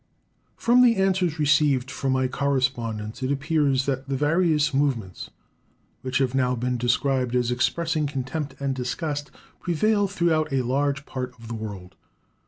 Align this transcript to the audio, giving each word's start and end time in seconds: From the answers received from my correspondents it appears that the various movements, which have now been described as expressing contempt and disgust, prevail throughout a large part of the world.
From 0.55 0.81
the 0.81 0.95
answers 0.95 1.37
received 1.37 1.91
from 1.91 2.13
my 2.13 2.27
correspondents 2.27 3.21
it 3.21 3.31
appears 3.31 3.85
that 3.85 4.09
the 4.09 4.15
various 4.17 4.73
movements, 4.73 5.29
which 6.01 6.17
have 6.17 6.33
now 6.33 6.55
been 6.55 6.75
described 6.75 7.35
as 7.35 7.51
expressing 7.51 8.07
contempt 8.07 8.55
and 8.59 8.73
disgust, 8.73 9.29
prevail 9.59 10.07
throughout 10.07 10.51
a 10.51 10.63
large 10.63 11.05
part 11.05 11.35
of 11.37 11.47
the 11.49 11.53
world. 11.53 11.93